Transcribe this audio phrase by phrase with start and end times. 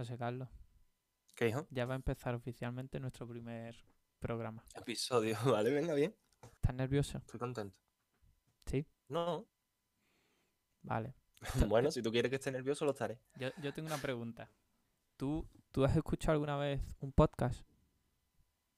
[0.00, 0.48] José Carlos,
[1.34, 1.66] ¿Qué hijo?
[1.70, 3.76] ya va a empezar oficialmente nuestro primer
[4.18, 4.64] programa.
[4.74, 6.16] Episodio, vale, venga, bien.
[6.40, 7.18] ¿Estás nervioso?
[7.18, 7.76] Estoy contento.
[8.64, 8.86] Sí.
[9.08, 9.46] No.
[10.82, 11.14] Vale.
[11.68, 13.18] Bueno, si tú quieres que esté nervioso, lo estaré.
[13.36, 14.50] Yo, yo tengo una pregunta.
[15.18, 17.62] ¿Tú, ¿Tú has escuchado alguna vez un podcast?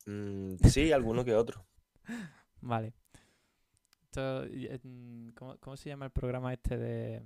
[0.07, 1.64] Mm, sí, alguno que otro.
[2.61, 2.95] Vale.
[4.07, 4.45] Esto,
[5.36, 7.23] ¿cómo, cómo se llama el programa este de,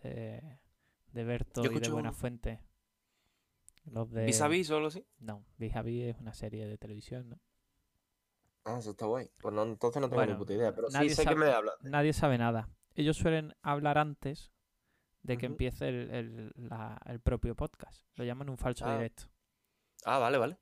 [0.00, 0.58] de,
[1.12, 2.71] de Berto Yo y de Buena Fuente?
[3.84, 4.24] Los de...
[4.26, 5.04] ¿Vis a vis solo sí?
[5.18, 7.40] No, Vis a Vis es una serie de televisión, ¿no?
[8.64, 9.28] Ah, eso está guay.
[9.40, 11.50] Pues no, entonces no tengo Bueno, ni puta idea, pero sí sé sabe- que me
[11.50, 11.72] habla.
[11.82, 12.68] Nadie sabe nada.
[12.94, 14.52] Ellos suelen hablar antes
[15.22, 18.06] de que empiece el, el- la- el propio podcast.
[18.14, 18.94] Lo llaman un falso Ah.
[18.94, 19.24] directo.
[20.04, 20.58] Ah, vale, vale.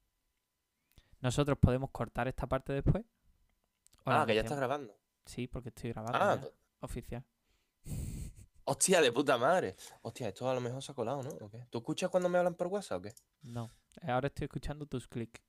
[1.20, 3.04] Nosotros podemos cortar esta parte después.
[4.06, 4.58] Ah, que ya está metemos.
[4.58, 4.96] grabando.
[5.26, 6.18] Sí, porque estoy grabando.
[6.18, 6.48] Ah, ya,
[6.80, 7.22] oficial.
[8.64, 9.76] Hostia, de puta madre.
[10.02, 11.30] Hostia, esto a lo mejor se ha colado, ¿no?
[11.44, 11.66] ¿O qué?
[11.70, 13.14] ¿Tú escuchas cuando me hablan por WhatsApp o qué?
[13.42, 13.70] No.
[14.02, 15.40] Ahora estoy escuchando tus clics.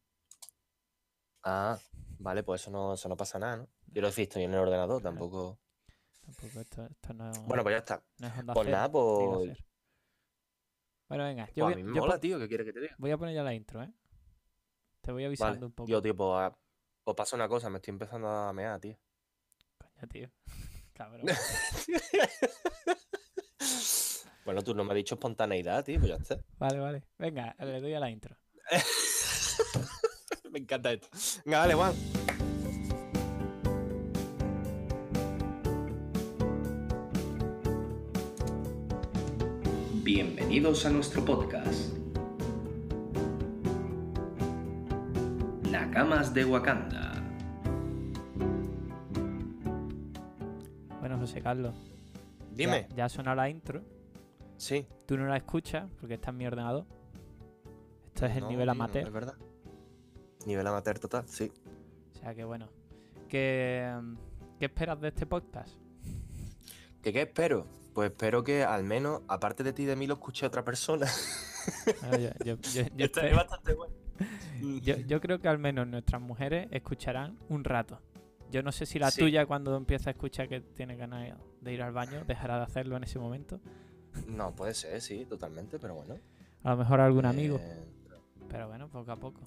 [1.43, 1.77] Ah,
[2.19, 3.67] vale, pues eso no, eso no pasa nada, ¿no?
[3.91, 5.15] Quiero decir, estoy en el ordenador, Claro.
[5.15, 5.59] tampoco.
[6.25, 8.03] Tampoco esto, esto no, Bueno, pues ya está.
[8.19, 9.57] no es onda Pues nada, pues.
[11.09, 11.47] Bueno, venga.
[11.47, 12.95] Yo, pues voy, a mí me yo mola, tío, ¿qué quieres que te diga?
[12.97, 13.91] voy a poner ya la intro, ¿eh?
[15.01, 15.65] Te voy avisando Vale.
[15.65, 15.89] un poco.
[15.89, 16.57] Yo, tío, pues, ah,
[17.03, 18.97] pues pasa una cosa, me estoy empezando a mear, tío.
[19.77, 20.31] Coño, tío.
[21.01, 21.25] Cabrón.
[24.45, 26.37] bueno, tú no me has dicho espontaneidad, tío, pues ya está.
[26.59, 27.03] Vale, vale.
[27.17, 28.37] Venga, le doy a la intro.
[30.51, 31.07] me encanta esto.
[31.43, 31.95] Venga, dale, Juan.
[40.03, 41.93] Bienvenidos a nuestro podcast.
[45.63, 47.00] Nakamas de Wakanda.
[51.41, 51.75] José Carlos.
[51.75, 52.87] ya- Dime.
[52.95, 53.81] Ya, ha sonado la intro.
[54.57, 54.85] Sí.
[55.05, 56.85] Tú no la escuchas porque está en mi ordenador.
[58.07, 59.07] Esto es el No, nivel tío, amateur.
[59.07, 59.35] Es verdad.
[60.45, 61.51] Nivel amateur total, sí.
[62.13, 62.67] O sea que bueno.
[63.29, 63.89] ¿Qué,
[64.59, 65.73] ¿Qué esperas de este podcast?
[67.01, 67.65] ¿Qué, qué espero?
[67.93, 71.07] Pues espero que al menos, aparte de ti y de mí, lo escuche otra persona.
[72.01, 73.93] Bueno, yo, yo- yo- yo Estaría espe- bastante bueno.
[75.07, 77.99] yo creo que al menos nuestras mujeres escucharán un rato.
[78.51, 79.21] Yo no sé si la Sí.
[79.21, 82.97] tuya cuando empieza a escuchar que tiene ganas de ir al baño dejará de hacerlo
[82.97, 83.59] en ese momento.
[84.27, 86.15] No, puede ser, sí, totalmente, pero bueno.
[86.63, 87.57] A lo mejor algún amigo.
[87.61, 87.83] Eh,
[88.49, 89.39] Pero bueno, poco a poco.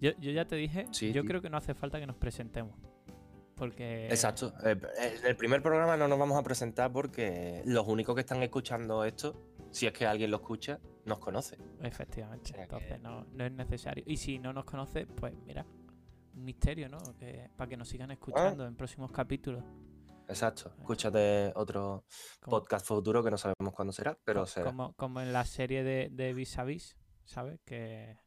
[0.00, 1.28] Yo, yo ya te dije, Sí, yo tío.
[1.28, 2.76] creo que no hace falta que nos presentemos.
[3.56, 4.06] Porque...
[4.08, 4.52] Exacto.
[4.64, 4.76] Eh,
[5.20, 9.04] En el primer programa no nos vamos a presentar porque los únicos que están escuchando
[9.04, 9.40] esto,
[9.70, 11.56] si es que alguien lo escucha, nos conoce.
[11.82, 12.50] Efectivamente.
[12.50, 14.04] O sea Entonces que- no, no es necesario.
[14.06, 15.64] Y si no nos conoce, pues mira,
[16.44, 16.98] un misterio, ¿no?
[17.16, 19.64] Que, para que nos sigan escuchando en próximos capítulos.
[20.28, 20.74] Exacto.
[20.78, 22.04] Escúchate otro
[22.40, 24.66] Como, podcast futuro que no sabemos cuándo será, pero será.
[24.66, 27.60] como, como en la serie de, de Vis a Vis, ¿sabes?
[27.64, 28.18] Que,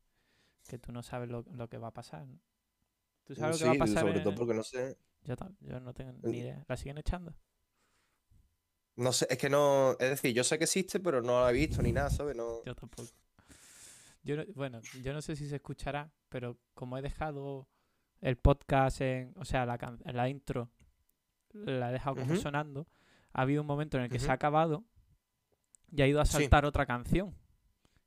[0.68, 2.28] que tú no sabes lo, lo que va a pasar.
[2.28, 2.40] ¿no?
[3.24, 4.02] ¿Tú sabes Sí, lo que va a pasar?
[4.04, 4.98] sobre en- todo porque no sé.
[5.24, 6.66] yo, yo no tengo Eh, ni idea.
[6.68, 7.36] ¿La siguen echando?
[8.96, 9.92] No sé, es que no.
[10.00, 12.36] Es decir, yo sé que existe, pero no la he visto ni nada, ¿sabes?
[12.36, 12.64] No.
[12.66, 13.08] Yo tampoco.
[14.24, 17.68] Yo no- bueno, yo no sé si se escuchará, pero como he dejado
[18.22, 20.70] el podcast en, o sea, la, la intro,
[21.54, 22.88] la he dejado como sonando,
[23.34, 24.84] ha habido un momento en el que se ha acabado
[25.92, 26.34] y ha ido a Sí.
[26.34, 27.36] saltar otra canción,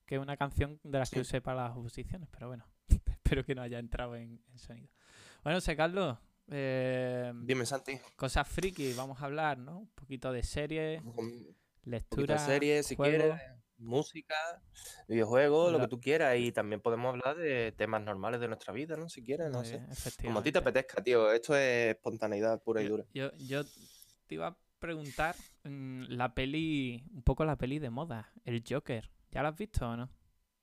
[0.06, 2.66] que es una canción de las que usé para las oposiciones, pero bueno,
[3.06, 4.88] espero que no haya entrado en, en sonido.
[5.43, 6.19] Bueno, sé Carlos,
[6.49, 7.99] eh, Dime, Santi.
[8.16, 9.78] cosas friki, vamos a hablar, ¿no?
[9.78, 11.03] Un poquito de series,
[11.84, 13.16] lectura, de series, si juegos.
[13.19, 13.41] quieres,
[13.81, 14.35] música,
[15.09, 16.37] videojuegos, lo que tú quieras.
[16.39, 19.09] Y también podemos hablar de temas normales de nuestra vida, ¿no?
[19.09, 19.81] Si quieres, no sé.
[20.25, 21.33] Como a ti te apetezca, tío.
[21.33, 23.05] Esto es espontaneidad pura y dura.
[23.13, 28.33] yo, yo te iba a preguntar mm, la peli, un poco la peli de moda,
[28.45, 29.11] el Joker.
[29.33, 30.11] ¿Ya la has visto o no?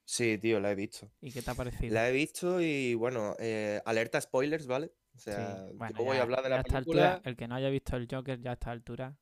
[0.06, 1.12] Sí, tío, la he visto.
[1.22, 1.94] ¿Y qué te ha parecido?
[1.94, 4.88] La he visto y bueno, eh, alerta spoilers, ¿vale?
[5.16, 7.14] O Sí, sea, bueno, yo voy ya- a hablar de la película.
[7.16, 9.18] altura, el que no haya visto el Joker ya a esta altura.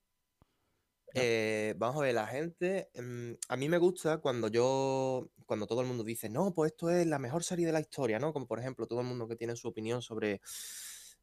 [1.18, 2.90] Eh, vamos a ver, la gente.
[2.96, 5.32] mm, a mí me gusta cuando yo.
[5.46, 8.20] Cuando todo el mundo dice, no, pues esto es la mejor serie de la historia,
[8.20, 8.34] ¿no?
[8.34, 10.42] Como por ejemplo, todo el mundo que tiene su opinión sobre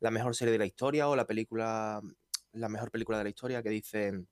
[0.00, 2.00] la mejor serie de la historia o la película.
[2.52, 4.28] La mejor película de la historia, que dicen.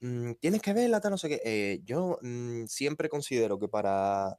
[0.00, 1.42] "Mm, tienes que verla, no sé qué.
[1.44, 4.38] Eh, yo mm, siempre considero que para.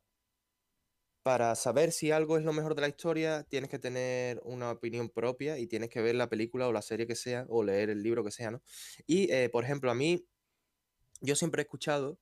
[1.24, 5.10] Para saber si algo es lo mejor de la historia, tienes que tener una opinión
[5.10, 8.04] propia y tienes que ver la película o la serie que sea, o leer el
[8.04, 8.62] libro que sea, ¿no?
[9.08, 10.26] Y, eh, por ejemplo, a mí,
[11.24, 12.20] yo siempre he escuchado,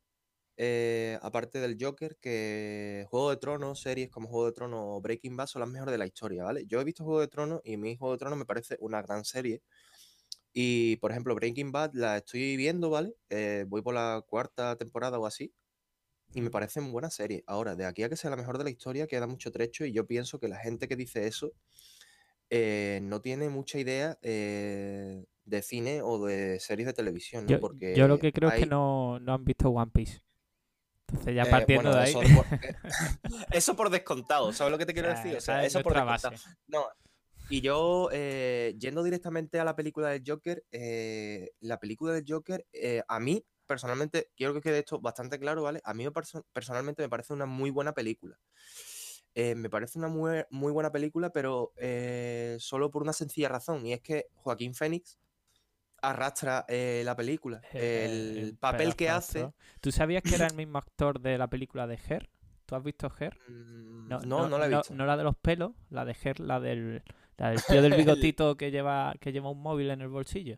[0.57, 5.37] eh, aparte del Joker, que Juego de Tronos, series como Juego de Tronos o Breaking
[5.37, 6.65] Bad son las mejores de la historia, ¿vale?
[6.67, 9.25] Yo he visto Juego de Tronos y mi Juego de Tronos me parece una gran
[9.25, 9.63] serie.
[10.53, 13.15] Y, por ejemplo, Breaking Bad la estoy viendo, ¿vale?
[13.29, 15.53] Eh, voy por la cuarta temporada o así.
[16.33, 17.43] y me parecen buenas series.
[17.47, 19.93] Ahora, de aquí a que sea la mejor de la historia queda mucho trecho y
[19.93, 21.53] yo pienso que la gente que dice eso
[22.49, 27.51] eh, no tiene mucha idea eh, de cine o de series de televisión, ¿no?
[27.51, 30.21] Yo, Porque yo lo que creo es que no, no han visto One Piece.
[31.07, 32.73] Entonces ya eh, partiendo bueno, de ahí, eso por, eh,
[33.51, 35.37] eso por descontado, ¿sabes lo que te quiero esa, decir?
[35.37, 36.35] O sea, es eso por descontado.
[36.35, 36.49] base.
[36.67, 36.85] No,
[37.49, 42.65] y yo, eh, yendo directamente a la película del Joker, eh, la película del Joker,
[43.07, 45.81] a mí, personalmente, quiero que quede esto bastante claro, ¿vale?
[45.83, 48.39] A mí me perso- personalmente me parece una muy buena película.
[49.33, 53.85] Eh, me parece una muy, muy buena película, pero eh, solo por una sencilla razón,
[53.85, 55.19] y es que Joaquín Phoenix
[56.01, 57.61] arrastra eh, la película.
[57.73, 59.51] Eh, El el papel que hace...
[59.79, 62.29] ¿Tú sabías que era el mismo actor de la película de Her?
[62.65, 63.37] ¿Tú has visto Her?
[63.47, 64.93] mm, No, No, no la he visto.
[64.93, 67.03] no la de los pelos, la de Her, la del,
[67.37, 70.57] la del tío del bigotito que lleva, que lleva un móvil en el bolsillo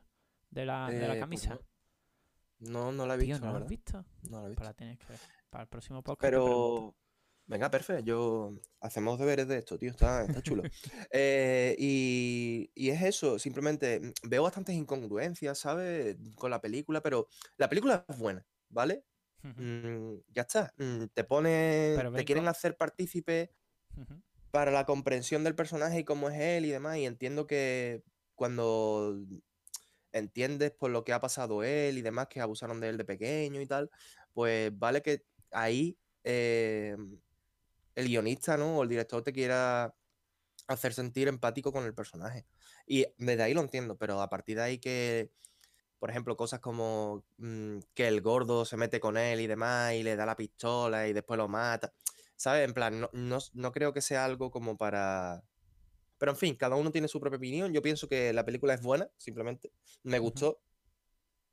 [0.51, 1.59] de la, de la Eh, pues camisa.
[2.59, 4.05] No, no la he Tío, visto, ¿no la lo has visto?
[4.29, 4.75] No la he Pues visto.
[4.75, 4.97] que.
[5.49, 6.21] Para el próximo podcast.
[6.21, 6.95] Pero,
[7.45, 10.63] venga, perfecto, yo hacemos deberes de esto, tío, está, está chulo.
[11.11, 16.17] Eh, y, y es eso, simplemente mm, veo bastantes incongruencias, ¿sabes?
[16.37, 19.05] Con la película, pero la película es buena, ¿vale?
[19.55, 23.51] Mm, ya está, mm, te ponen, te ven quieren hacer partícipe
[24.51, 28.03] para la comprensión del personaje y cómo es él y demás, y entiendo que
[28.35, 29.17] cuando
[30.11, 33.61] entiendes por lo que ha pasado él y demás, que abusaron de él de pequeño
[33.61, 33.89] y tal,
[34.33, 36.95] pues vale que ahí eh,
[37.95, 38.77] el guionista, ¿no?
[38.77, 39.95] O el director te quiera
[40.67, 42.45] hacer sentir empático con el personaje.
[42.87, 45.31] Y desde ahí lo entiendo, pero a partir de ahí que,
[45.99, 50.03] por ejemplo, cosas como mm, que el gordo se mete con él y demás y
[50.03, 51.93] le da la pistola y después lo mata,
[52.35, 52.67] ¿sabes?
[52.67, 55.43] En plan, no, no, no creo que sea algo como para...
[56.17, 57.73] Pero en fin, cada uno tiene su propia opinión.
[57.73, 59.73] Yo pienso que la película es buena, simplemente.
[60.03, 60.61] Me gustó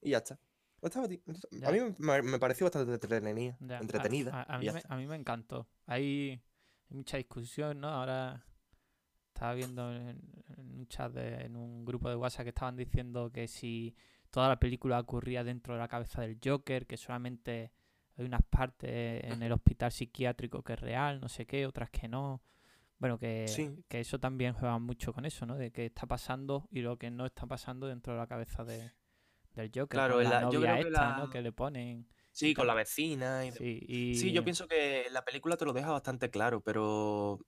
[0.00, 0.38] y ya está.
[0.82, 1.06] No estaba.
[1.06, 3.56] A mí me, me pareció bastante entretenida.
[3.68, 5.68] A- entretenida A, a mí me, a mí me encantó.
[5.86, 6.40] Hay,
[6.90, 7.88] hay mucha discusión, ¿no?
[7.88, 8.44] Ahora
[9.34, 10.20] estaba viendo en,
[10.56, 13.94] en un chat, de- en un grupo de WhatsApp que estaban diciendo que si
[14.30, 17.72] toda la película ocurría dentro de la cabeza del Joker, que solamente
[18.16, 22.06] hay unas partes en el hospital psiquiátrico que es real, no sé qué, otras que
[22.08, 22.42] no.
[22.98, 23.82] Bueno, que, Sí.
[23.88, 25.56] que eso también juega mucho con eso, ¿no?
[25.56, 28.90] De qué está pasando y lo que no está pasando dentro de la cabeza de,
[29.54, 29.88] del Joker.
[29.88, 31.30] Claro, con la la- yo que esta, ¿no?
[31.30, 32.06] Que le ponen.
[32.32, 33.52] Sí, con la vecina y.
[33.52, 34.14] Sí, y...
[34.14, 37.40] Sí, yo pienso que la película te lo deja bastante claro, pero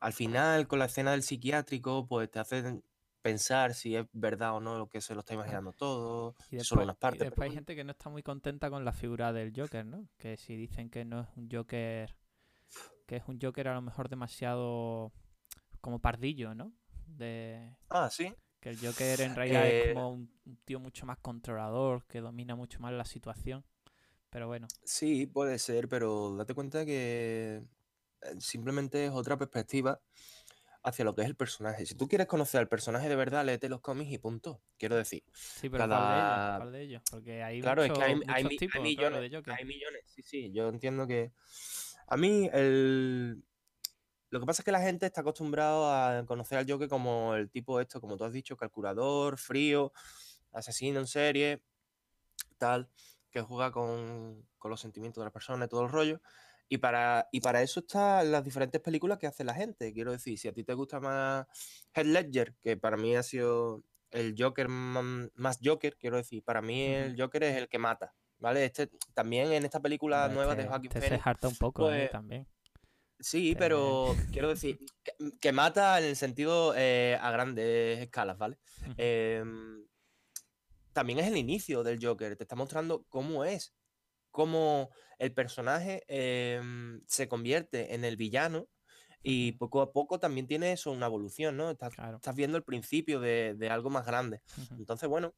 [0.00, 2.80] al final, con la escena del psiquiátrico, pues te hace
[3.20, 6.64] pensar si es verdad o no lo que se lo está imaginando todo, Y si
[6.64, 7.18] solo después, unas y partes.
[7.18, 10.06] pero después hay gente que no está muy contenta con la figura del Joker, ¿no?
[10.16, 12.14] Que si dicen que no es un Joker,
[13.06, 15.12] que es un Joker a lo mejor demasiado
[15.80, 16.72] como pardillo, ¿no?
[17.06, 18.32] De Ah, sí.
[18.60, 22.20] Que el Joker en realidad es Eh, como un, un tío mucho más controlador, que
[22.20, 23.64] domina mucho más la situación.
[24.30, 27.62] Pero bueno, Sí, puede ser, pero date cuenta que
[28.22, 30.00] eh, simplemente es otra perspectiva
[30.82, 31.86] hacia lo que es el personaje.
[31.86, 34.60] Si tú quieres conocer al personaje de verdad, léete los cómics y punto.
[34.78, 36.28] Quiero decir, sí, pero ¿cuál de ellos?
[36.28, 36.56] cada...
[36.58, 37.02] ¿Cuál de ellos?
[37.10, 39.54] Porque hay Claro, es que hay, hay mi- hay tipos, claro, millones, de Joker.
[39.54, 41.32] hay millones, sí, sí, yo entiendo que...
[42.06, 43.42] A mí el...
[44.30, 47.50] Lo que pasa es que la gente está acostumbrada a conocer al Joker como el
[47.50, 49.92] tipo esto, como tú has dicho, calculador, frío,
[50.52, 51.62] asesino en serie,
[52.58, 52.88] tal,
[53.30, 56.20] que juega con, con los sentimientos de las personas y todo el rollo.
[56.68, 59.92] Y para, y para eso están las diferentes películas que hace la gente.
[59.94, 61.46] Quiero decir, si a ti te gusta más
[61.94, 66.84] Heath Ledger, que para mí ha sido el Joker más Joker, quiero decir, para mí
[66.84, 68.14] el Joker es el que mata.
[68.40, 68.64] ¿Vale?
[68.66, 72.02] Este también en esta película nueva de este- Joaquin este se harta un poco, ¿eh?
[72.02, 72.46] pues, También.
[73.20, 78.38] Sí, Este- pero quiero decir que, que mata en el sentido eh, a grandes escalas,
[78.38, 78.58] ¿vale?
[78.96, 79.84] Em,
[80.92, 83.74] también es el inicio del Joker, te está mostrando cómo es,
[84.30, 88.68] cómo el personaje em, se convierte en el villano
[89.22, 91.70] y poco a poco también tiene eso, una evolución, ¿no?
[91.70, 92.16] Estás, Claro.
[92.16, 94.42] estás viendo el principio de, de algo más grande.
[94.78, 95.34] Entonces, bueno,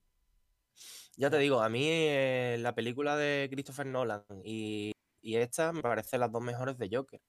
[1.16, 5.82] ya te digo, a mí eh, la película de Christopher Nolan y, y esta me
[5.82, 7.20] parecen las dos mejores de Joker.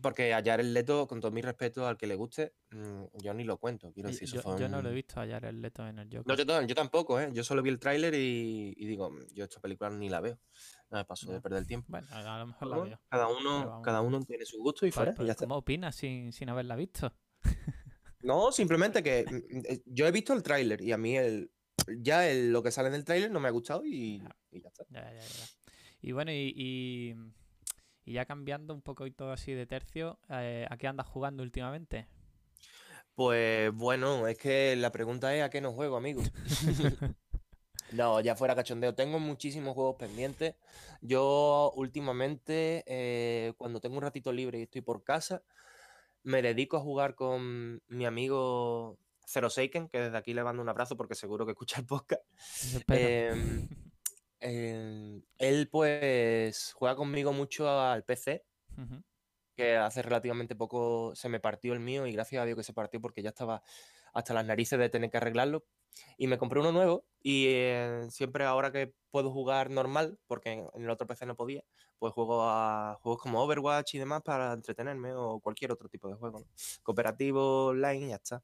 [0.00, 3.44] Porque a Jared Leto, con todo mi respeto al que le guste, mm, yo ni
[3.44, 3.92] lo cuento.
[3.92, 6.26] Quiero eso Yo, fue yo no lo he visto a Jared Leto en el Joker.
[6.26, 7.30] No, yo, tam- yo tampoco, ¿eh?
[7.32, 10.40] Yo solo vi el tráiler y, y digo, "Mm, yo esta película ni la veo.
[10.90, 11.86] No me paso de perder el tiempo.
[11.90, 13.00] Bueno, a lo mejor la veo.
[13.08, 15.14] cada uno, cada uno tiene su gusto y fuera.
[15.36, 17.12] ¿Cómo opinas sin, sin haberla visto?
[18.24, 21.50] No, simplemente que mm, eh, yo he visto el tráiler y a mí el,
[21.98, 24.36] ya el- lo que sale en el tráiler no me ha gustado y, Ya.
[24.52, 24.84] y ya está.
[24.90, 25.44] Ya, ya, ya, ya.
[26.02, 27.14] Y bueno, y, y,
[28.04, 32.06] y ya cambiando un poquito así de tercio, eh, ¿a qué andas jugando últimamente?
[33.14, 36.22] Pues bueno, es que la pregunta es a qué no juego, amigo.
[37.92, 38.94] No, ya fuera cachondeo.
[38.94, 40.54] Tengo muchísimos juegos pendientes.
[41.00, 45.42] Yo últimamente, eh, cuando tengo un ratito libre y estoy por casa,
[46.22, 50.68] me dedico a jugar con mi amigo Zero Seiken, que desde aquí le mando un
[50.68, 52.22] abrazo porque seguro que escucha el podcast.
[54.44, 58.44] Em, él pues juega conmigo mucho al PC,
[59.56, 62.72] que hace relativamente poco se me partió el mío y gracias a Dios que se
[62.72, 63.62] partió porque ya estaba
[64.14, 65.66] hasta las narices de tener que arreglarlo.
[66.16, 70.68] Y me compré uno nuevo y eh, siempre ahora que puedo jugar normal, porque en
[70.74, 71.64] en el otro PC no podía,
[71.98, 76.14] pues juego a juegos como Overwatch y demás para entretenerme o cualquier otro tipo de
[76.14, 76.40] juego.
[76.40, 76.46] ¿no?
[76.82, 78.42] Cooperativo, online y ya está.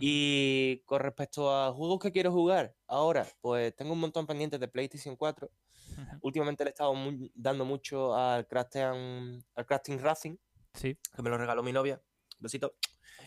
[0.00, 4.68] Y con respecto a juegos que quiero jugar ahora, pues tengo un montón pendientes de
[4.68, 5.50] PlayStation 4.
[5.92, 6.18] Ujú.
[6.22, 6.94] Últimamente le he estado
[7.34, 10.36] dando mucho al Crafting, al Crafting Racing,
[10.74, 10.96] Sí.
[11.16, 12.00] que me lo regaló mi novia.
[12.38, 12.74] Besito.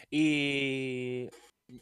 [0.10, 1.28] Y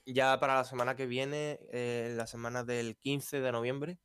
[0.05, 3.97] ya para la semana que viene, eh, la semana del 15 de noviembre,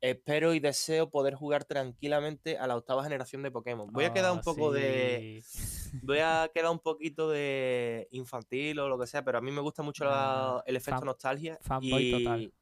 [0.00, 3.90] espero y deseo poder jugar tranquilamente a la octava generación de Pokémon.
[3.92, 5.42] Voy a quedar un Ah, poco de.
[6.02, 9.60] Voy a quedar un poquito de infantil o lo que sea, pero a mí me
[9.60, 11.58] gusta mucho la- el efecto fan- nostalgia.
[11.62, 12.52] fanboy y, total.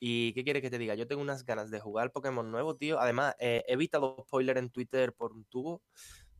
[0.00, 0.94] ¿Y qué quieres que te diga?
[0.94, 3.00] Yo tengo unas ganas de jugar Pokémon nuevo, tío.
[3.00, 5.82] Además, eh, he evitado spoiler en Twitter por un tubo.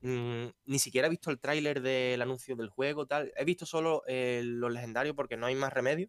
[0.00, 3.32] Mm, ni siquiera he visto el tráiler del anuncio del juego, tal.
[3.36, 6.08] He visto solo eh, los legendarios porque no hay más remedio.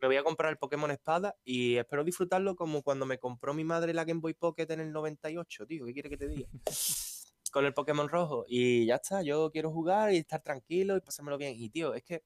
[0.00, 3.64] Me voy a comprar el Pokémon Espada y espero disfrutarlo como cuando me compró mi
[3.64, 5.86] madre la Game Boy Pocket en el 98, tío.
[5.86, 6.48] ¿Qué quiere que te diga?
[7.52, 8.44] Con el Pokémon rojo.
[8.46, 11.54] Y ya está, yo quiero jugar y estar tranquilo y pasármelo bien.
[11.56, 12.22] Y tío, es que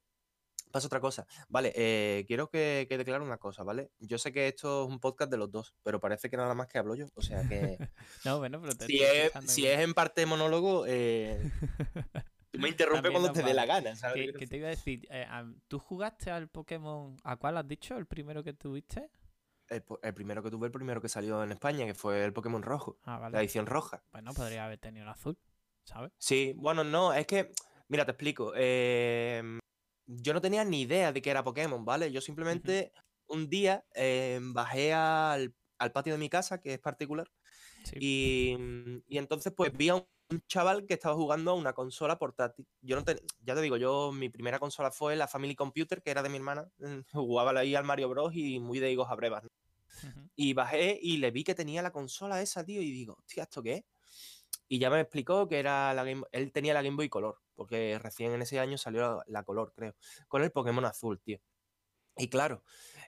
[0.75, 1.25] pasa otra cosa.
[1.49, 3.93] Vale, eh, quiero que, que declare una cosa, ¿vale?
[4.01, 6.67] Yo sé que esto es un podcast de los dos, pero parece que nada más
[6.67, 7.07] que hablo yo.
[7.15, 7.79] O sea que
[8.25, 11.49] No, bueno, pero te si, es, si es en parte monólogo, eh,
[12.51, 14.33] tú me interrumpe cuando te dé la gana, ¿sabes?
[14.33, 15.07] ¿Qué, qué te iba a decir?
[15.11, 17.17] Eh, am- ¿Tú jugaste al Pokémon?
[17.23, 17.97] ¿A cuál has dicho?
[17.97, 19.11] ¿El primero que tuviste?
[19.69, 22.63] el, el primero que tuve, el primero que salió en España, que fue el Pokémon
[22.63, 23.39] rojo, Ah, la vale.
[23.39, 24.05] edición roja.
[24.13, 25.39] Bueno, podría haber tenido el azul,
[25.85, 26.13] ¿sabes?
[26.19, 27.53] Sí, bueno, no, es que,
[27.89, 28.53] mira, te explico.
[28.57, 29.43] eh,
[30.07, 32.13] yo no tenía ni idea de que era Pokémon, ¿vale?
[32.13, 32.93] Yo simplemente
[33.27, 37.31] un día eh, bajé al, al patio de mi casa, que es particular,
[37.85, 37.97] Sí.
[38.01, 41.75] y, mm, y entonces pues vi a un, un chaval que estaba jugando a una
[41.75, 42.67] consola portátil.
[42.81, 46.11] Yo no te, ya te digo, yo mi primera consola fue la Family Computer, que
[46.11, 46.71] era de mi hermana.
[47.13, 48.33] Jugaba ahí al Mario Bros.
[48.35, 49.45] y muy de higos a brevas.
[50.37, 53.63] Y bajé y le vi que tenía la consola esa, tío, y digo, hostia, ¿esto
[53.63, 53.85] qué es?
[54.69, 57.99] Y ya me explicó que era la Game Él tenía la Game Boy Color, porque
[57.99, 59.95] recién en ese año salió la, la Color, creo,
[60.29, 61.39] con el Pokémon azul, tío.
[62.17, 62.63] Y claro,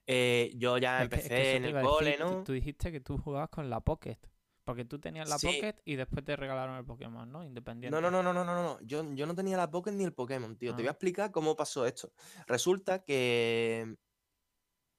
[0.07, 2.45] eh, yo ya Es que- es que empecé en el decir, cole, tú- ¿no?
[2.45, 4.19] Tú, dijiste que tú jugabas con la Pocket.
[4.65, 5.47] Porque tú tenías la Sí.
[5.47, 7.45] Pocket y después te regalaron el Pokémon, ¿no?
[7.45, 7.89] Independiente.
[7.95, 8.81] No, no, no, no, no, no, no.
[8.81, 10.73] Yo, yo no tenía la Pokémon ni el Pokémon, tío.
[10.75, 10.93] Te voy a Ah.
[10.95, 12.13] explicar cómo pasó esto.
[12.49, 13.95] Resulta que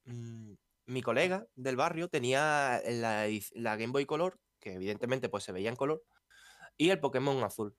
[0.06, 0.54] mm,
[0.86, 5.70] mi colega del barrio tenía la, la Game Boy Color, que evidentemente pues se veía
[5.70, 6.02] en color,
[6.78, 7.76] y el Pokémon azul.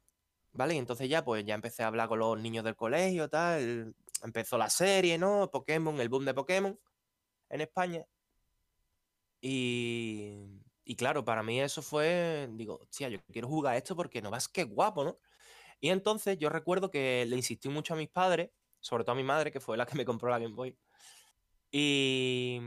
[0.53, 0.75] ¿Vale?
[0.75, 3.95] Y entonces ya pues ya empecé a hablar con los niños del colegio, tal.
[4.23, 5.51] Empezó la serie, ¿no?
[5.51, 6.79] Pokémon, el boom de Pokémon
[7.51, 8.05] en España.
[9.41, 14.31] Y, y claro, para mí eso fue, digo, hostia, yo quiero jugar esto porque no
[14.31, 15.19] vas qué guapo, ¿no?
[15.81, 18.51] Y entonces yo recuerdo que le insistí mucho a mis padres,
[18.81, 20.77] sobre todo a mi madre, que fue la que me compró la Game Boy.
[21.71, 22.59] Y,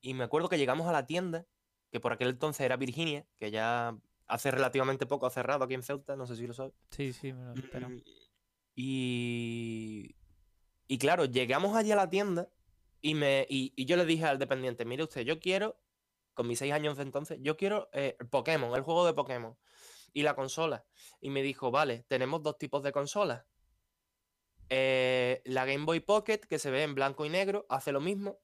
[0.00, 1.46] y me acuerdo que llegamos a la tienda,
[1.90, 5.82] que por aquel entonces era Virginia, que ya hace relativamente poco ha cerrado aquí en
[5.82, 6.72] Ceuta, no sé si lo sabes.
[6.90, 7.88] Sí, sí, me lo espero.
[7.88, 8.02] Mm,
[8.76, 10.16] Y,
[10.86, 12.48] y claro, llegamos allí a la tienda
[13.00, 15.78] y, me, y, y yo le dije al dependiente, mire usted, yo quiero,
[16.32, 19.56] con mis seis años de entonces, yo quiero eh, Pokémon, el juego de Pokémon
[20.12, 20.84] y la consola.
[21.20, 23.44] Y me dijo, vale, tenemos dos tipos de consolas.
[24.70, 28.40] Eh, la Game Boy Pocket, que se ve en blanco y negro, hace lo mismo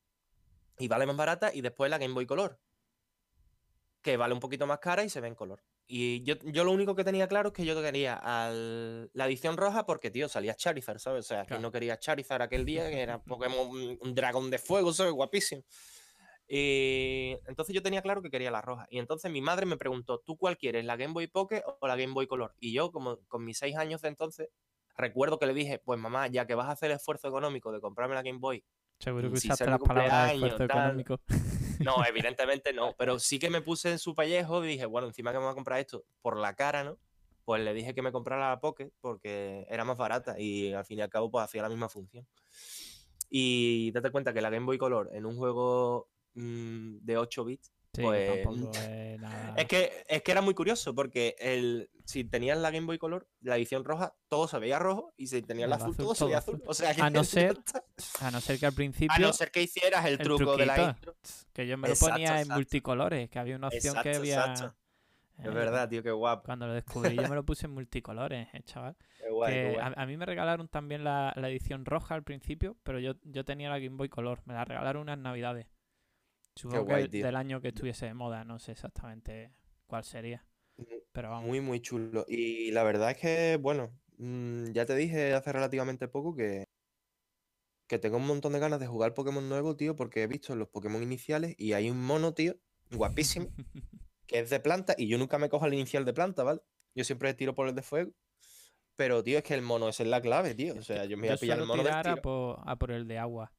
[0.79, 1.53] y vale más barata.
[1.55, 2.61] Y después la Game Boy Color,
[4.03, 5.63] que vale un poquito más cara y se ve en color.
[5.87, 9.57] Y yo, yo lo único que tenía claro es que yo quería al- la edición
[9.57, 11.25] roja porque, tío, salía Charizard, ¿sabes?
[11.27, 11.63] O sea, que Claro.
[11.63, 13.21] no quería Charizard aquel día, que era
[13.59, 13.69] Pokémon,
[14.01, 15.13] un- dragón de fuego, ¿sabes?
[15.13, 15.63] Guapísimo.
[16.49, 18.87] Y entonces yo tenía claro que quería la roja.
[18.91, 21.97] Y entonces mi madre me preguntó, ¿tú cuál quieres, la Game Boy Pocket o la
[21.97, 22.55] Game Boy Color?
[22.59, 24.49] Y yo, como con mis seis años de entonces,
[24.97, 27.81] recuerdo que le dije, pues mamá, ya que vas a hacer el esfuerzo económico de
[27.81, 28.65] comprarme la Game Boy,
[28.99, 30.71] Seguro que si usaste las palabras de esfuerzo tal.
[30.71, 31.21] económico.
[31.81, 35.33] no, evidentemente no, pero sí que me puse en su pellejo y dije, bueno, encima
[35.33, 36.99] que me voy a comprar esto por la cara, ¿no?
[37.45, 40.99] Pues le dije que me comprara la Pocket porque era más barata y al fin
[40.99, 42.27] y al cabo pues hacía la misma función.
[43.29, 47.73] Y date cuenta que la Game Boy Color en un juego mm, de 8 bits
[48.01, 49.55] Sí, Pues, es nada.
[49.57, 53.29] Es que, es que era muy curioso porque el, si tenías la Game Boy Color,
[53.41, 56.25] la edición roja, todo se veía rojo y si tenías la azul, azul, todo se
[56.25, 56.55] veía azul.
[56.57, 56.65] azul.
[56.69, 57.57] O sea que A no ser.
[58.21, 59.15] A no ser que al principio.
[59.15, 60.97] a no ser que hicieras el, el truco de la truquito.
[60.97, 61.15] intro.
[61.53, 64.41] Que yo me lo Exacto, ponía en multicolores, que había una opción que había.
[64.41, 64.75] exacto.
[65.39, 66.45] eh, Es verdad, tío, qué guapo.
[66.45, 68.97] Cuando lo descubrí, yo me lo puse en multicolores, eh, chaval.
[69.19, 69.93] Qué guay, qué Que guay.
[69.97, 73.45] a, a mí me regalaron también la, la edición roja al principio, pero yo, yo
[73.45, 74.41] tenía la Game Boy Color.
[74.47, 75.67] Me la regalaron unas navidades.
[76.61, 79.51] Supongo guay, que del año que estuviese de moda, no sé exactamente
[79.87, 80.45] cuál sería.
[81.13, 81.49] Pero vamos.
[81.49, 82.27] Muy, muy chulo.
[82.29, 86.65] Y la verdad es que, bueno, mm, ya te dije hace relativamente poco que,
[87.89, 90.69] que tengo un montón de ganas de jugar Pokémon nuevo, tío, porque he visto los
[90.69, 92.57] Pokémon iniciales y hay un mono, tío,
[92.91, 93.49] guapísimo,
[94.27, 96.61] que es de planta y yo nunca me cojo el inicial de planta, ¿vale?
[96.95, 98.13] Yo siempre tiro por el de fuego.
[98.97, 100.75] Pero, tío, es que el mono esa es la clave, tío.
[100.75, 102.91] O sea, yo me voy a pillar el mono del tirar a por, a por
[102.91, 103.51] el de agua.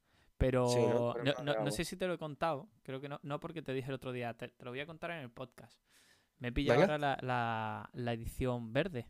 [0.41, 1.13] Pero Sí, ¿no?
[1.43, 2.67] no, no- sé si te lo he contado.
[2.83, 4.33] Creo que no, no porque te dije el otro día.
[4.33, 5.79] Te, te lo voy a contar en el podcast.
[6.39, 9.07] Me he pillado ahora la, la- la edición verde.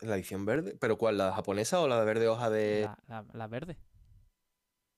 [0.00, 0.76] La edición verde.
[0.80, 1.18] ¿Pero cuál?
[1.18, 2.88] ¿La japonesa o la de verde hoja de...?
[3.08, 3.78] La, verde.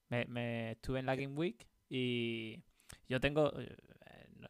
[0.08, 2.62] Me, me estuve en la Game Week y
[3.08, 3.52] yo tengo.
[3.58, 3.76] eh,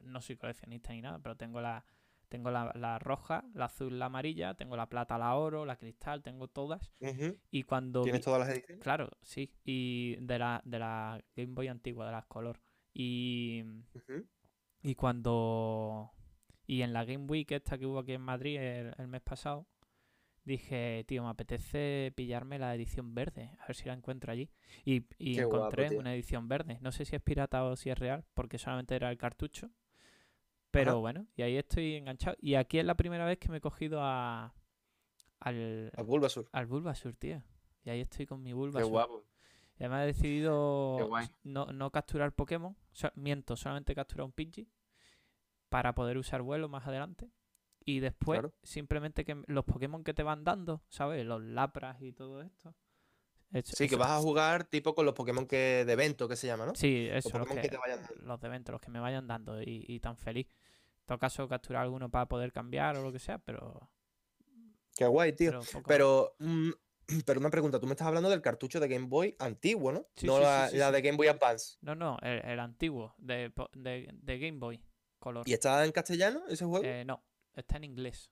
[0.00, 1.84] no soy coleccionista ni nada, pero tengo la.
[2.28, 6.22] Tengo la, la roja, la azul, la amarilla, tengo la plata, la oro, la cristal,
[6.22, 6.90] tengo todas.
[7.50, 8.82] Y cuando ¿Tienes vi- todas las ediciones?
[8.82, 9.52] Claro, sí.
[9.64, 12.60] Y de la, de la Game Boy antigua, de las color.
[12.92, 13.62] Y,
[14.82, 16.10] y cuando.
[16.66, 19.66] Y en la Game Week esta que hubo aquí en Madrid el, el mes pasado,
[20.44, 24.50] dije, tío, me apetece pillarme la edición verde, a ver si la encuentro allí.
[24.84, 26.78] Y, y guapo, encontré una edición verde.
[26.80, 29.70] No sé si es pirata o si es real, porque solamente era el cartucho.
[30.74, 30.98] Pero Ajá.
[31.00, 32.36] bueno, y ahí estoy enganchado.
[32.40, 34.52] Y aquí es la primera vez que me he cogido a.
[35.40, 36.48] Al, A Bulbasaur.
[36.52, 37.42] al Bulbasur, tío.
[37.84, 38.90] Y ahí estoy con mi Qué Bulbasur.
[38.90, 39.24] guapo.
[39.78, 41.26] Y además he decidido Qué guay.
[41.44, 42.76] no, no capturar Pokémon.
[43.14, 44.68] miento, solamente capturar un Pidgey
[45.68, 47.30] para poder usar vuelo más adelante.
[47.84, 48.54] Y después, Claro.
[48.62, 51.24] simplemente que los Pokémon que te van dando, ¿sabes?
[51.26, 52.74] Los Lapras y todo esto.
[53.62, 56.66] Sí, que vas a jugar tipo con los Pokémon que de evento, que se llama,
[56.66, 56.74] ¿no?
[56.74, 58.22] Sí, eso, los Pokémon que, que te vayan dando.
[58.24, 60.48] los de evento, los que me vayan dando y, y tan feliz.
[60.48, 63.90] En todo caso, capturar alguno para poder cambiar o lo que sea, pero.
[64.96, 65.60] Qué guay, tío.
[65.86, 66.70] pero mm,
[67.26, 70.06] pero una pregunta, tú me estás hablando del cartucho de Game Boy antiguo, ¿no?
[70.16, 70.92] Sí, no sí, la, sí, la sí.
[70.94, 71.76] de Game Boy Advance.
[71.80, 74.82] No, no, el, el antiguo, de, de Game Boy
[75.18, 75.48] Color.
[75.48, 76.84] ¿Y está en castellano ese juego?
[76.84, 78.30] Eh, no, está en inglés.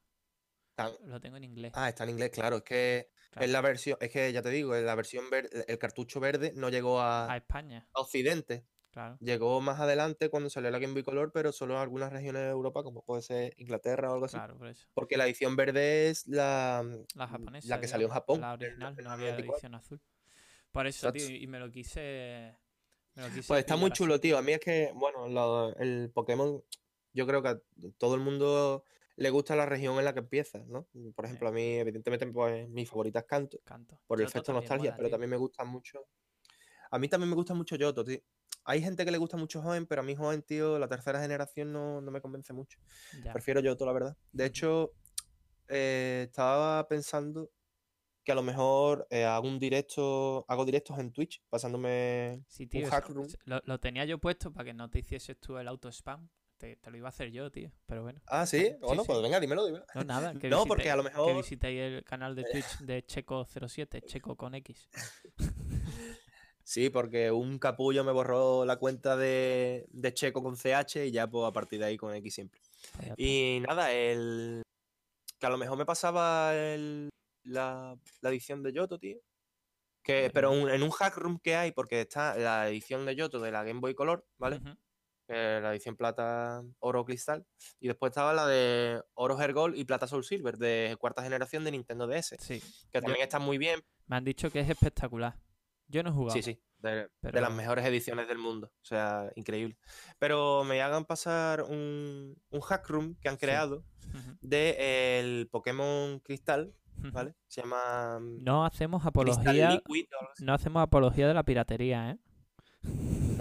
[0.77, 1.73] Está- Lo tengo en inglés.
[1.75, 2.57] Ah, está en inglés, claro.
[2.59, 3.45] Es que claro.
[3.47, 6.71] es la versión, es que ya te digo, la versión verde, el cartucho verde no
[6.71, 8.65] llegó a, A España, a Occidente.
[8.91, 9.19] claro.
[9.21, 12.49] Llegó más adelante cuando salió la Game Boy Color, pero solo en algunas regiones de
[12.49, 14.37] Europa, como puede ser Inglaterra o algo así.
[14.37, 14.87] Claro, por eso.
[14.95, 16.83] Porque la edición verde es la,
[17.15, 17.69] La japonesa.
[17.69, 18.41] la que salió en Japón.
[18.41, 19.53] La original, no había 94.
[19.55, 20.01] edición azul.
[20.71, 21.27] Por eso, Exacto.
[21.29, 22.57] tío, y me lo quise.
[23.15, 23.99] Me lo quise Pues está muy así.
[23.99, 24.39] chulo, tío.
[24.39, 26.65] A mí es que, bueno, lo- el Pokémon,
[27.13, 27.61] yo creo que a
[27.99, 28.85] todo el mundo
[29.23, 30.87] le gusta la región en la que empieza, ¿no?
[31.15, 33.99] Por ejemplo, a mí, evidentemente, pues mi favorita es Kanto, Canto.
[34.07, 35.13] por el Yoto efecto nostalgia, mola, pero tío.
[35.15, 36.07] también me gusta mucho.
[36.91, 38.19] A mí también me gusta mucho Yoto, tío.
[38.65, 41.73] Hay gente que le gusta mucho Joven, pero a mí Joven, tío, la tercera generación
[41.73, 42.79] no, no me convence mucho.
[43.25, 43.33] Ya.
[43.33, 44.17] Prefiero Yoto, la verdad.
[44.33, 44.93] De hecho,
[45.69, 47.51] eh, estaba pensando
[48.25, 52.89] que a lo mejor eh, hago un directo, hago directos en Twitch, pasándome Sí, tío.
[52.89, 53.27] hack room.
[53.47, 56.29] lo, lo tenía yo puesto para que no te hicieses tú el auto spam.
[56.63, 57.73] Te, te lo iba a hacer yo, tío.
[57.87, 58.21] Pero bueno.
[58.29, 59.07] Ah, sí, bueno, sí.
[59.09, 59.85] pues venga, dímelo, dímelo.
[59.97, 60.33] No, nada.
[60.41, 64.37] Que No, porque a lo Que mejor- visitéis el canal de Twitch de Checo07, Checo
[64.37, 64.89] con X.
[66.65, 71.27] Sí, porque un capullo me borró la cuenta de, de Checo con CH y ya
[71.29, 72.61] pues a partir de ahí con X siempre.
[73.17, 74.63] Y nada, el
[75.41, 77.09] que a lo mejor me pasaba el,
[77.43, 79.19] la, la edición de Yoto, tío.
[80.05, 83.41] Que, pero un- en un hack room que hay, porque está la edición de Yoto
[83.41, 84.61] de la Game Boy Color, ¿vale?
[85.33, 87.47] Que es la edición plata, oro, cristal.
[87.81, 91.71] Y después estaba la de oro, Hergol y plata, soul, silver, de cuarta generación de
[91.71, 92.37] Nintendo DS.
[92.39, 92.61] Sí.
[92.91, 93.81] Que Yo- también está muy bien.
[94.07, 95.39] Me han dicho que es espectacular.
[95.89, 96.35] Yo no he jugado.
[96.35, 98.69] Sí, sí, de, de Pero- las mejores ediciones del mundo.
[98.75, 99.79] O sea, increíble.
[100.19, 103.41] Pero me hagan pasar un, un hack room que han Sí.
[103.41, 106.75] creado Ujú, de el Pokémon Cristal.
[107.13, 107.35] ¿vale?
[107.49, 109.71] Se llama mm, No hacemos apología.
[109.71, 110.07] Liquid.
[110.41, 112.19] No hacemos apología de la piratería, ¿eh?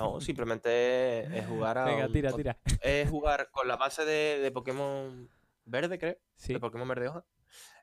[0.01, 2.57] No, simplemente es jugar a Venga, tira, con- tira.
[2.81, 5.29] es jugar con la base de, de Pokémon
[5.65, 6.17] verde, creo.
[6.35, 6.53] Sí.
[6.53, 7.25] de Pokémon Verde Hoja.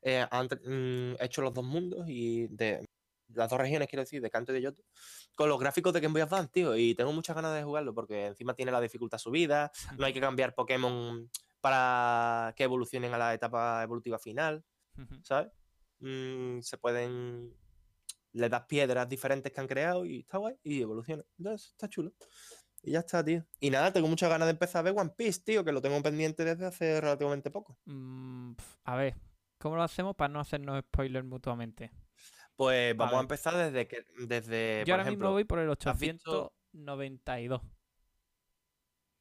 [0.02, 2.84] Eh, han mm, hecho los dos mundos y de
[3.34, 4.82] las dos regiones, quiero decir, de Canto y de Yoto,
[5.34, 6.74] con los gráficos de Game Boy Advance, tío.
[6.76, 10.20] Y tengo muchas ganas de jugarlo porque encima tiene la dificultad subida, no hay que
[10.20, 14.64] cambiar Pokémon para que evolucionen a la etapa evolutiva final.
[15.22, 15.48] ¿sabes?
[16.00, 17.54] Mm, se pueden.
[18.38, 21.24] Le das piedras diferentes que han creado y está guay y evoluciona.
[21.38, 22.12] Entonces, está chulo.
[22.82, 23.44] Y ya está, tío.
[23.58, 26.00] Y nada, tengo muchas ganas de empezar a ver One Piece, tío, que lo tengo
[26.02, 27.76] pendiente desde hace relativamente poco.
[27.86, 28.52] Mm,
[28.84, 29.16] a ver,
[29.58, 31.90] ¿cómo lo hacemos para no hacernos spoilers mutuamente?
[32.54, 35.70] Pues vamos a empezar desde que, desde, Yo por ahora ejemplo, mismo voy por el
[35.70, 37.60] ¿has visto- 892.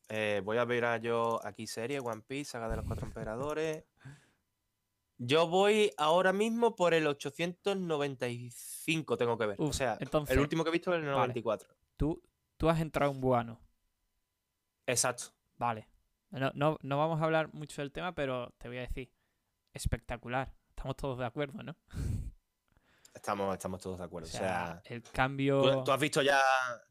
[0.09, 3.83] eh, voy a ver a yo aquí serie, One Piece, Saga de los Cuatro Emperadores.
[5.19, 9.55] Yo voy ahora mismo por el 895, tengo que ver.
[9.59, 11.69] o sea, entonces, el último que he visto es el 94.
[11.97, 12.21] Tú,
[12.57, 13.59] tú has entrado en Buano.
[14.85, 15.25] Exacto.
[15.57, 15.87] Vale.
[16.29, 19.11] No, no, no vamos a hablar mucho del tema, pero te voy a decir,
[19.73, 20.53] espectacular.
[20.69, 21.75] Estamos todos de acuerdo, ¿no?
[23.13, 24.27] Estamos, estamos todos de acuerdo.
[24.27, 25.59] O O sea, el cambio...
[25.63, 26.39] tú, tú has visto ya.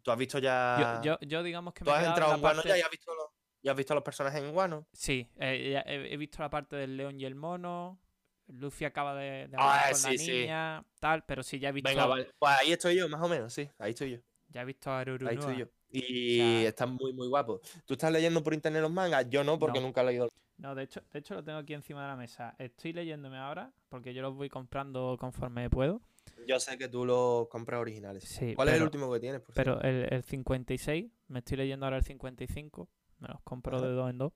[0.03, 1.01] Tú has visto ya.
[1.01, 2.91] yo, yo, yo digamos que tú me has entrado en Guano parte- ya y has
[2.91, 3.29] visto los,
[3.63, 4.89] ya has visto a los personajes en Guano.
[4.93, 8.01] Sí, eh, he visto la parte del león y el mono.
[8.49, 10.31] Luffy acaba de, de Ah, hablar con sí, la sí.
[10.41, 12.29] niña, tal, pero sí, ya he visto, Venga, vale.
[12.39, 13.69] Pues ahí estoy yo, más o menos, sí.
[13.79, 14.19] Ahí estoy yo.
[14.51, 15.33] ya he visto a Ahí Arurunua.
[15.33, 15.67] estoy yo.
[15.91, 17.61] Y sea- están muy, muy guapos.
[17.85, 19.29] ¿Tú estás leyendo por internet los mangas?
[19.31, 19.87] Yo no, porque No.
[19.87, 20.29] nunca he leído.
[20.59, 22.55] No, de hecho, de hecho lo tengo aquí encima de la mesa.
[22.59, 26.01] Estoy leyéndome ahora, porque yo los voy comprando conforme puedo.
[26.47, 28.25] Yo sé que tú los compras originales.
[28.25, 29.41] Sí, ¿Cuál es el último que tienes?
[29.43, 33.87] por Pero el, el 56, me estoy leyendo ahora el 55, me los compro Ajá.
[33.87, 34.33] de dos en dos.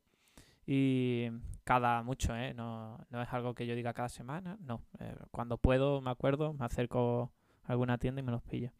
[0.66, 1.28] Y
[1.64, 2.54] cada mucho, ¿eh?
[2.54, 4.84] No, no es algo que yo diga cada semana, no.
[5.00, 7.32] eh, cuando puedo, me acuerdo, me acerco
[7.64, 8.72] a alguna tienda y me los pillo.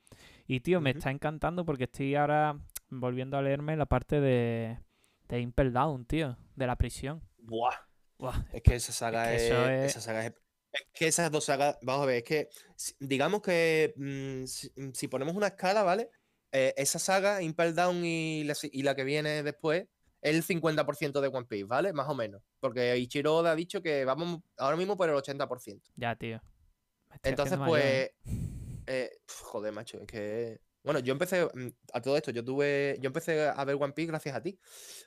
[0.46, 4.78] Y tío, me está encantando porque estoy ahora volviendo a leerme la parte de,
[5.28, 7.22] de Impel Down, tío, de la prisión.
[7.38, 7.74] Buah.
[8.18, 10.34] Buah, Es que esa saga que es, eso es- Esa saga es.
[10.72, 11.78] es que esas dos sagas.
[11.82, 12.48] Vamos a ver, es que.
[12.98, 13.94] Digamos que.
[13.96, 16.10] mm, si, mm, si ponemos una escala, ¿vale?
[16.52, 19.88] Eh, esa saga, Impel Down y la, y la que viene después, es
[20.22, 21.92] el 50% de One Piece, ¿vale?
[21.92, 22.42] Más o menos.
[22.60, 25.80] Porque Ichiro Oda ha dicho que vamos ahora mismo por el 80%.
[25.96, 26.40] ya, tío.
[27.22, 27.62] Entonces, ¿eh?
[27.66, 28.10] pues.
[28.86, 30.60] eh, pf, joder, macho, es que.
[30.82, 31.44] Bueno, yo empecé.
[31.44, 32.96] mm, A todo esto, yo tuve.
[33.00, 34.58] Yo empecé a ver One Piece gracias a ti.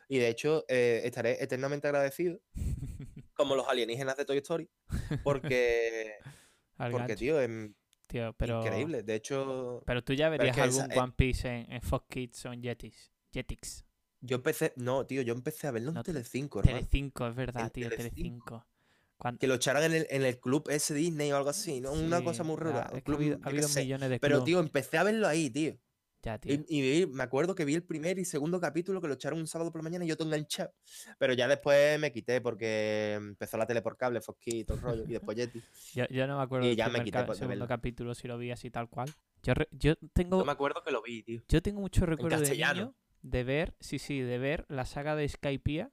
[0.08, 2.40] Y de hecho, eh, estaré eternamente agradecido.
[3.36, 4.70] Como los alienígenas de Toy Story.
[5.24, 6.14] Porque.
[6.92, 7.50] Porque, tío, es
[8.08, 8.62] tío, pero...
[8.62, 9.04] increíble.
[9.04, 12.46] De hecho, Pero tú ya verías esa- algún eh, One Piece en, en Fox Kids
[12.48, 13.12] o en Jetix.
[13.32, 13.86] Jetix.
[14.26, 14.74] Yo empecé.
[14.78, 16.78] No, tío, yo empecé a verlo en No, Telecinco, hermano.
[16.78, 18.16] Telecinco, es verdad, En tío, Telecinco.
[18.16, 18.68] Telecinco.
[19.40, 21.92] Que lo echaran en el, en el club ese Disney o algo así, ¿no?
[21.94, 22.90] Una cosa muy rara.
[22.92, 25.78] ha habido, ha yo habido millones de Pero, tío, empecé a verlo ahí, tío.
[26.24, 26.58] Ya, tío.
[26.70, 29.72] Y, me acuerdo que vi el primer y segundo capítulo que lo echaron un sábado
[29.72, 30.74] por la mañana y yo todo enganchado.
[31.20, 35.04] Pero ya después me quité porque empezó la tele por cable, y todo el rollo.
[35.04, 35.62] Y después Yeti.
[35.94, 38.28] Yo, yo no me acuerdo y del ya me primer ca- de segundo capítulo si
[38.28, 39.10] lo vi así tal cual.
[39.44, 41.42] Yo, re- yo Yo tengo me acuerdo que lo vi, tío.
[41.48, 45.28] yo tengo mucho recuerdo de niño de ver, sí, sí, de ver la saga de
[45.28, 45.92] Skypiea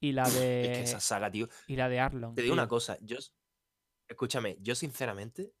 [0.00, 1.48] y la Es que de esa saga, tío.
[1.68, 2.34] y la de Arlong.
[2.34, 2.96] Te digo una cosa.
[3.02, 3.18] Yo,
[4.08, 5.52] escúchame, yo sinceramente,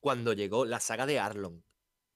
[0.00, 1.62] cuando llegó la saga de Arlong,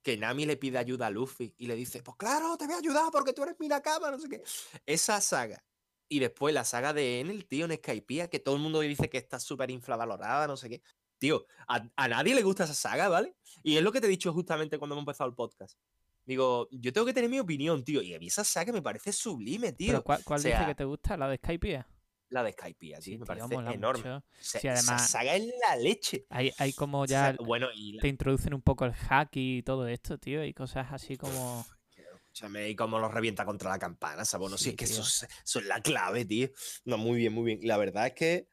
[0.03, 2.77] que Nami le pide ayuda a Luffy y le dice, pues claro, te voy a
[2.77, 4.41] ayudar porque tú eres mi Nakama, no sé qué.
[4.85, 5.65] Esa saga.
[6.09, 9.17] Y después la saga de Enel, tío, en Skypiea, que todo el mundo dice que
[9.17, 10.81] está súper infravalorada, no sé qué.
[11.17, 13.35] Tío, a, a nadie le gusta esa saga, ¿vale?
[13.63, 15.77] Y es lo que te he dicho justamente cuando hemos empezado el podcast.
[16.27, 18.01] Digo, yo tengo que tener mi opinión, tío.
[18.01, 19.87] Y a mí esa saga me parece sublime, tío.
[19.93, 21.15] Pero ¿cuál, cuál o dice que te gusta?
[21.17, 21.87] ¿La de Skypiea?
[22.29, 23.77] La de Skypiea, tío, Sí, me parece enorme.
[24.03, 24.17] mucho.
[24.17, 26.25] O sea, Sí, esa además- saga es la leche.
[26.29, 29.29] Hay, hay como O sea, ya bueno, y la- te introducen un poco el hack
[29.35, 31.65] y todo esto, tío, y cosas así como...
[31.95, 34.49] escúchame, y cómo lo revienta contra la campana, ¿sabes?
[34.51, 36.49] No, Sí, sí, es que eso eso es la clave, tío.
[36.83, 37.59] No, muy bien, muy bien.
[37.63, 38.47] Y la verdad es que.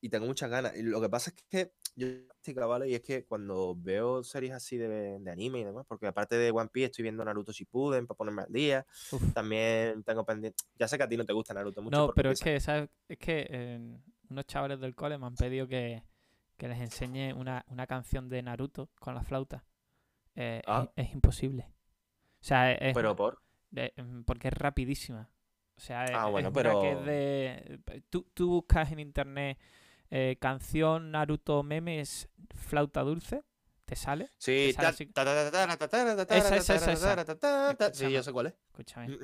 [0.00, 0.72] Y tengo muchas ganas.
[0.76, 2.88] Lo que pasa es que yo practica, ¿vale?
[2.88, 6.50] Y es que cuando veo series así de, de anime y demás, porque aparte de
[6.50, 8.84] One Piece estoy viendo Naruto Shippuden para ponerme al día.
[9.12, 9.32] Uf.
[9.32, 10.62] También tengo pendiente.
[10.78, 11.96] Ya sé que a ti no te gusta Naruto mucho.
[11.96, 12.88] No, pero es que, ¿sabes?
[13.08, 13.98] Es que eh,
[14.30, 16.02] unos chavales del cole me han pedido que,
[16.56, 19.64] que les enseñe una, una canción de Naruto con la flauta.
[20.34, 20.90] Eh, es- Ah.
[20.96, 21.68] es, imposible.
[22.40, 23.40] O sea, es, es- Pero por.
[23.70, 25.30] mm, porque es rapidísima.
[25.76, 28.02] O sea, es, Ah, bueno, es que es de...
[28.10, 29.58] Tú, tú buscas en internet
[30.38, 33.42] canción Naruto Memes Flauta Dulce.
[33.84, 34.30] ¿Te sale?
[34.38, 34.88] Sí, ¿Te esa,
[36.56, 37.92] esa, esa, esa.
[37.92, 38.54] Sí, yo sé cuál es.
[38.68, 39.18] Escúchame.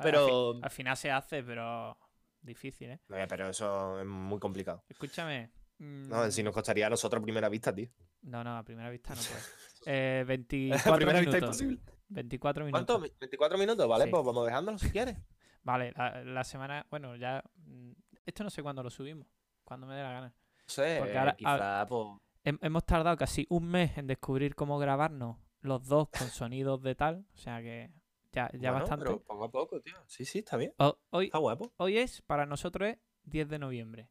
[0.00, 0.60] pero...
[0.62, 1.98] Al final se hace, pero
[2.40, 3.00] difícil, ¿eh?
[3.28, 4.84] Pero eso es muy complicado.
[4.88, 5.50] Escúchame.
[5.78, 7.88] No, si nos costaría a nosotros a primera vista, tío.
[8.22, 10.20] No, no, a primera vista no puede.
[10.20, 11.34] A primera minutos.
[11.34, 11.80] Vista imposible.
[12.08, 12.86] 24 minutos.
[12.86, 13.36] ¿Cuánto?
[13.36, 13.88] ¿24 minutos?
[13.88, 15.16] Vale, pues vamos dejándolo si quieres.
[15.62, 15.92] Vale,
[16.24, 17.42] la semana, bueno, ya
[18.28, 19.26] esto no sé cuándo lo subimos.
[19.64, 20.28] Cuando me dé la gana.
[20.28, 22.08] No sé, Porque ahora- quizá, pues...
[22.44, 26.94] Hem- hemos tardado casi un mes en descubrir cómo grabarnos los dos con sonidos de
[26.94, 27.24] tal.
[27.32, 27.90] O sea que
[28.32, 29.04] ya, ya bueno, bastante.
[29.06, 29.94] pero poco a poco, tío.
[30.06, 30.74] Sí, sí, está bien.
[30.78, 31.72] O- hoy, Está guapo.
[31.78, 34.10] hoy es, para nosotros, es 10 de noviembre.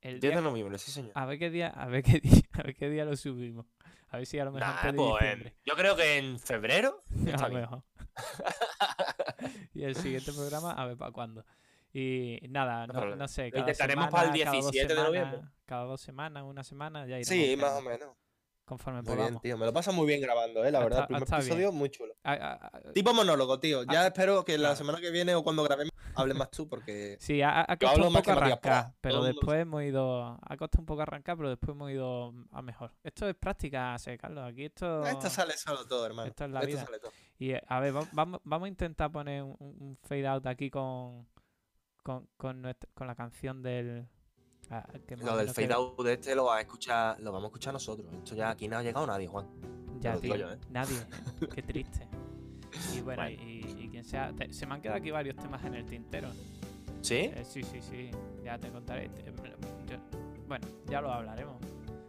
[0.00, 1.10] El 10 día- de noviembre, sí, señor.
[1.16, 3.66] A ver qué día, a ver qué día, a ver qué día lo subimos.
[4.10, 7.00] A ver si a lo mejor Nah, pues, en- yo creo que en febrero
[7.36, 7.82] A lo mejor.
[9.74, 11.44] y el siguiente programa, a ver para cuándo.
[11.92, 13.46] Y nada, No no, sé.
[13.46, 15.40] Lo Cada intentaremos semana, para el cada dos 17 de noviembre.
[15.66, 18.08] Cada dos semanas, una semana, ya iremos Sí, más o menos.
[18.64, 19.58] Conforme Muy bien, tío.
[19.58, 20.70] Me lo pasa muy bien grabando, ¿eh?
[20.70, 21.00] La verdad.
[21.00, 21.46] Está- El primer está bien.
[21.48, 22.14] episodio, muy chulo.
[22.22, 23.82] Ah, ah, ah, Tipo monólogo, tío.
[23.82, 27.16] Ya espero que la semana que viene o cuando grabemos hables más tú, porque.
[27.18, 30.38] Sí, ha, costado un más poco arrancar, pero después hemos ido.
[30.40, 32.92] Ha costado un poco arrancar, pero después hemos ido a mejor.
[33.02, 34.48] Esto es práctica, sé, Carlos.
[34.48, 35.04] Aquí esto.
[35.04, 36.28] Esto sale solo todo, hermano.
[36.28, 36.84] Esto es la vida.
[36.84, 37.10] sale todo.
[37.40, 40.70] Y eh, a ver, va- vamos, vamos a intentar poner un, un fade out aquí
[40.70, 41.26] con.
[42.10, 44.06] Con, con, nuestra- con la canción del.
[44.70, 47.44] ah, que Lo del que- fade out de este lo, vas a escuchar, lo vamos
[47.44, 48.12] a escuchar nosotros.
[48.12, 49.46] Esto ya aquí no ha llegado nadie, Juan.
[50.00, 50.58] Ya, tío, yo, ¿eh?
[50.70, 50.96] Nadie.
[51.54, 52.08] Qué triste.
[52.96, 53.42] Y bueno, Bueno.
[53.42, 54.32] Y, y quien sea.
[54.32, 56.28] te- se me han quedado aquí varios temas en el tintero.
[57.02, 57.16] ¿Sí?
[57.16, 58.10] Eh, sí, sí, sí.
[58.44, 59.08] Ya te contaré.
[59.88, 59.96] Yo-
[60.48, 61.56] bueno, ya lo hablaremos.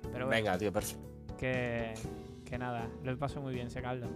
[0.01, 1.03] Pero bueno, Venga, tío, perfecto.
[1.37, 1.93] que,
[2.45, 4.09] que nada, lo he pasado muy bien, sé Carlos.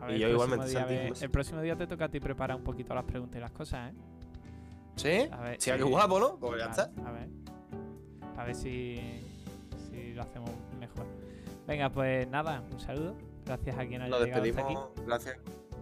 [0.00, 2.56] A Y yo igualmente, día, a ver- el próximo día te toca a ti preparar
[2.56, 3.96] un poquito las preguntas y las cosas, ¿eh?
[4.96, 5.28] ¿Sí?
[5.32, 5.82] A ver, Sí, qué sí.
[5.82, 6.36] guapo, ¿no?
[6.38, 6.90] Pues ya está.
[7.06, 7.28] A ver.
[8.36, 9.00] A ver si,
[9.90, 11.06] si lo hacemos mejor.
[11.66, 13.16] Venga, pues nada, un saludo.
[13.44, 14.74] Gracias a quien haya Lo llegado hasta aquí.
[14.74, 14.90] despedimos.
[15.06, 15.36] Gracias.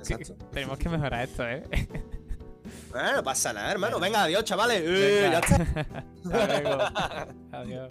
[0.06, 0.34] Que- Exacto.
[0.50, 1.62] tenemos que mejorar esto, ¿eh?
[2.90, 3.98] Bueno, no pasa nada, hermano.
[4.00, 4.24] Venga.
[4.24, 4.82] Adiós, chavales.
[4.84, 5.56] Eh, ya está.
[6.24, 6.82] Hasta luego.
[7.52, 7.90] Adiós.